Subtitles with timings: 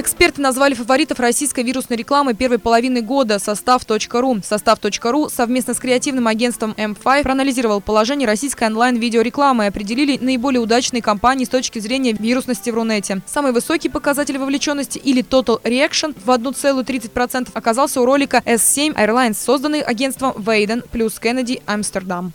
[0.00, 4.40] Эксперты назвали фаворитов российской вирусной рекламы первой половины года «Состав.ру».
[4.42, 11.44] «Состав.ру» совместно с креативным агентством M5 проанализировал положение российской онлайн-видеорекламы и определили наиболее удачные компании
[11.44, 13.20] с точки зрения вирусности в Рунете.
[13.26, 19.82] Самый высокий показатель вовлеченности или Total Reaction в 1,30% оказался у ролика S7 Airlines, созданный
[19.82, 22.32] агентством Вейден плюс Кеннеди Амстердам.